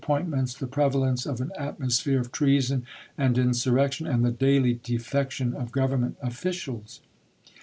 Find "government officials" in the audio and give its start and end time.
5.71-7.01